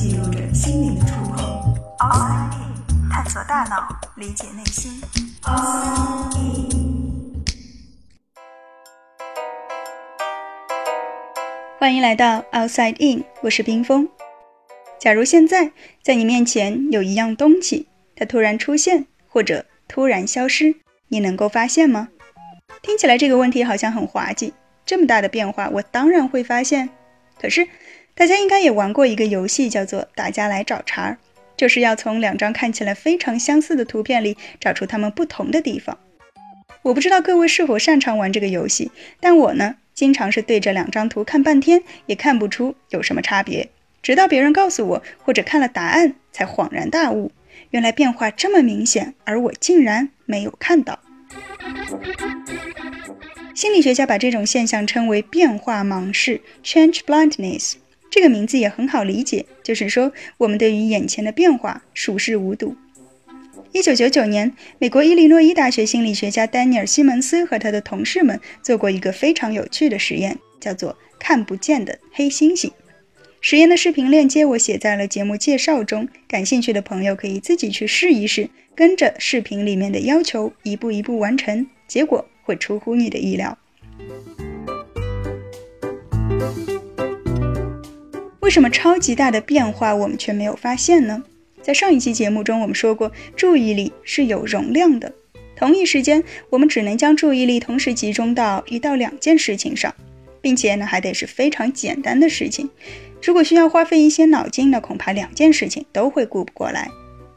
[0.00, 1.74] 记录着心灵的触碰。
[1.98, 2.52] Outside
[3.10, 4.92] 探索大脑，理解内心。
[5.42, 6.68] Outside。
[11.80, 14.08] 欢迎来到 Outside In，我是冰峰。
[15.00, 20.76] 假如现在在你面前有一样东西，它突然出现或者突然消失，
[21.08, 22.06] 你能够发现吗？
[22.82, 24.54] 听起来这个问题好像很滑稽。
[24.86, 26.88] 这么大的变化，我当然会发现。
[27.40, 27.68] 可是，
[28.18, 31.18] 大家应该也玩过一个游戏，叫做“大家来找茬儿”，
[31.56, 35.96] 就是要从两张看起来非常相似的图片里找出它们不同的地方。
[36.82, 43.68] 我不知道各位是否擅长玩这个游戏，但我呢，经常是对着两张图看半天，也看不出有什么差别。
[44.02, 47.30] 直到别人告诉我，或者看了答案，才恍然大悟，
[47.70, 50.98] 原来变化这么明显，而我竟然没有看到。
[53.54, 57.74] 心理学家把这种现象称为变化盲视 （change blindness）。
[58.10, 62.76] 这个名字也很好理解，就是说我们对于眼前的变化熟视无睹。
[63.72, 72.70] 一九九九年，美国伊利诺伊大学心理学家丹尼尔·西蒙斯和他的同事们做过一个非常有趣的实验，叫做“看不见的黑猩猩”。
[73.40, 83.58] 实验的视频链接我写在了节目介绍中，感兴趣的朋友可以自己去试一试，跟着视频里面的要求一步一步完成，结果会出乎你的意料。
[88.48, 91.22] 为什么超级大的变化我们却没有发现呢？
[91.60, 95.12] 在上一期节目中，我们说过，注意力是有容量的，
[95.54, 99.94] 同一时间我们只能将注意力同时集中到一到两件事情上，
[100.40, 102.70] 并且呢还得是非常简单的事情。
[103.22, 106.90] 如果需要花费一些脑筋，那恐怕两件事情都会顾不过来。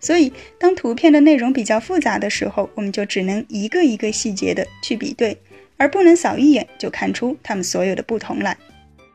[0.00, 5.36] 所以，当图片的内容比较复杂的时候，我们就只能一个一个细节的去比对，
[5.76, 8.56] 而不能扫一眼就看出它们所有的不同来。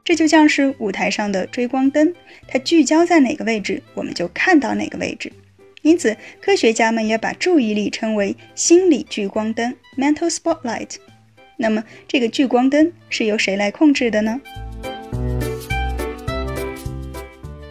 [0.09, 2.15] 这就像是舞台上的追光灯，
[2.47, 5.31] 它聚焦在哪个位置，我们就看到哪个位置。
[5.83, 10.95] 因此，科学家们也把注意力称为心理聚光灯 （mental spotlight）。
[11.57, 14.41] 那么，这个聚光灯是由谁来控制的呢？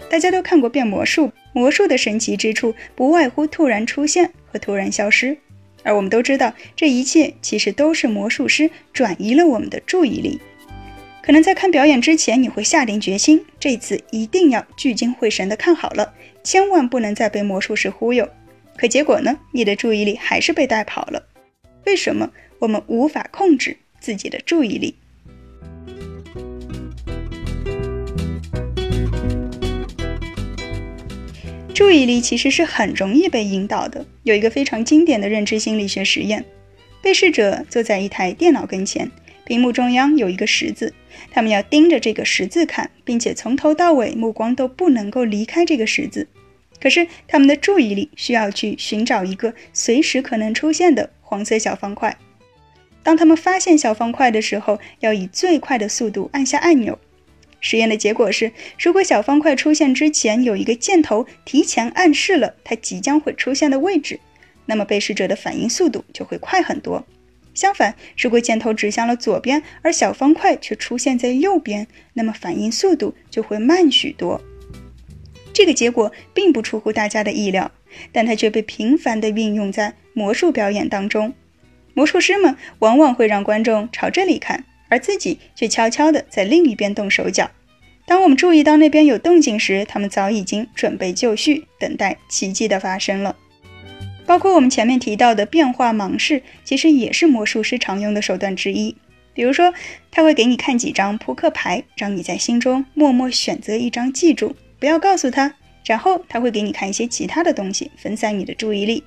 [0.09, 5.37] 大家都看过变魔术，魔术的神奇之处不外乎突然出现和突然消失，
[5.83, 10.41] 而我们都知道，这一切其实都是魔术师转移了我们的注意力。
[11.29, 18.27] 可能在看表演之前，你会下定决心，这次一定要聚精会神地看好了，千万不能再被魔术师忽悠。
[18.79, 19.39] 可结果呢？
[19.53, 21.23] 你的注意力还是被带跑了。
[21.85, 22.31] 为什么
[22.61, 24.95] 我们无法控制自己的注意力？
[31.75, 34.07] 注意力其实是很容易被引导的。
[34.23, 36.47] 有一个非常经典的认知心理学实验：
[37.03, 39.11] 被试者坐在一台电脑跟前，
[39.49, 40.93] 屏幕中央有一个十字，
[41.31, 46.29] 他们要盯着这个十字看，并且从头到尾目光都不能够离开这个十字。
[46.79, 52.15] 可是他们的注意力需要去寻找一个随时可能出现的黄色小方块。
[53.03, 56.99] 当他们发现小方块的时候，要以最快的速度按下按钮。
[57.61, 64.21] 实验的结果是，如果小方块出现之前有一个箭头提前暗示了它即将会出现的位置，
[64.67, 67.07] 那么被试者的反应速度就会快很多。
[67.59, 74.41] 相反，如果箭头指向了左边，而小方块却出现在右边，那么反应速度就会慢许多。
[75.53, 77.73] 这个结果并不出乎大家的意料，
[78.13, 81.35] 但它却被频繁地运用在魔术表演当中。
[81.95, 84.65] 魔术师们往往会让观众朝这里看。
[84.91, 87.51] 而自己却悄悄地在另一边动手脚。
[88.07, 93.37] 当我们注意到那边有动静时，他们早已经准备就绪，等待奇迹的发生了。
[94.29, 98.95] 包括我们前面提到的变化盲视，其实也是魔术师常用的手段之一。
[99.33, 99.73] 比如说，
[100.11, 105.55] 他会给你看几张扑克牌，让你在心中默默选择一张，记住不要告诉他。
[105.87, 109.03] 然后他会给你看一些其他的东西，分散你的注意力。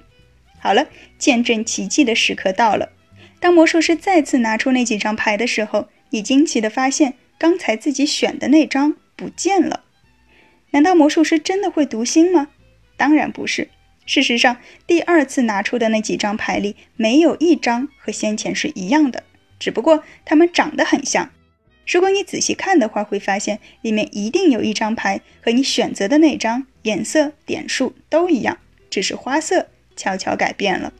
[0.57, 0.87] 好了，
[1.19, 2.89] 见证奇迹的时刻到了。
[3.39, 9.83] 当魔术师再次拿出那几张牌的时候，你惊奇地发现，刚才自己选的那张不见了。
[10.71, 12.47] 难道魔术师真的会读心吗？
[12.97, 13.69] 当然不是。
[14.11, 19.23] 事实上，第二次拿出的那几张牌里，没有一张和先前是一样的，
[19.57, 21.29] 只不过它们长得很像。
[21.87, 28.57] 如果你仔细看的话，会发现里面一定有一张牌和你选择的那张颜色、点数都一样，
[28.89, 30.91] 只是花色悄悄改变了。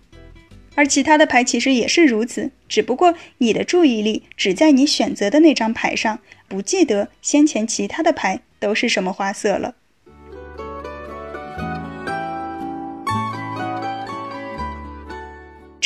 [0.76, 9.76] 而其他的牌其实也是如此，只不过你的注意力只在你选择的那张牌上，不记得先前其他的牌都是什么花色了。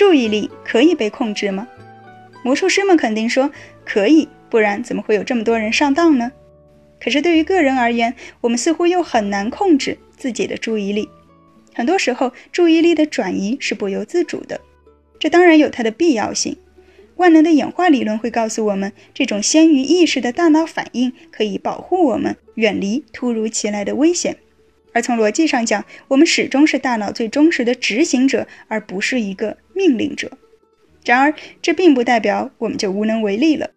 [0.06, 1.68] 注意力可以被控制吗？
[2.44, 3.50] 魔术师们肯定说
[3.84, 6.32] 可以，不然怎么会有这么多人上当呢？
[7.02, 11.10] 可是对于个人而言，我们似乎又很难控制自己的注意力。
[11.74, 14.62] 很多时候，注意力的转移是不由自主的，
[15.18, 16.56] 这当然有它的必要性。
[17.16, 24.38] 万能的演化理论会告诉我们，这种先于意识的大脑反应可以保护我们远离突如其来的危险。
[24.96, 30.32] 而从逻辑上讲，我们始终是大脑最忠实的执行者，而不是一个命令者。
[31.04, 33.72] 然而，这并不代表我们就无能为力了。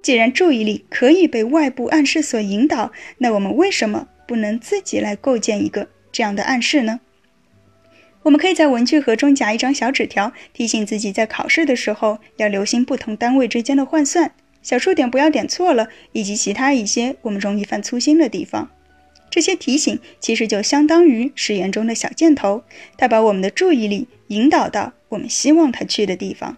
[0.00, 7.00] 既然注意力可以被外部暗示所引导，那我们为什么不能自己来构建一个这样的暗示呢？
[8.22, 14.32] 我们可以在文具盒中夹一张小纸条，提醒自己在考试的时候要留心不同单位之间的换算，
[14.62, 18.70] 小数点不要点错了，以及其他一些我们容易犯粗心的地方。
[19.30, 22.64] 这些提醒其实就相当于实验中的小箭头，
[22.98, 26.56] 它把我们的注意力引导到我们希望它去的地方。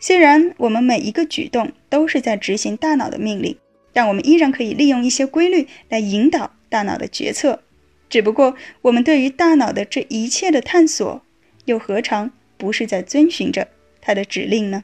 [0.00, 3.56] 虽然我们每一个举动都是在执行大脑的命令，
[3.92, 7.62] 但我们依然可以利用一些规律来引导大脑的决策。
[8.10, 11.22] 只不过，我们对于大脑的这一切的探索，
[11.66, 13.68] 又何尝不是在遵循着
[14.00, 14.82] 它的指令呢？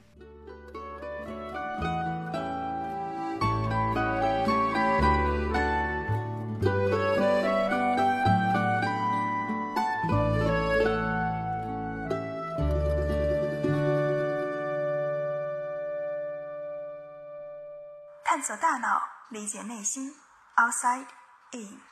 [18.38, 20.14] 探索大脑，理解内心
[20.55, 21.08] ，Outside
[21.50, 21.88] In。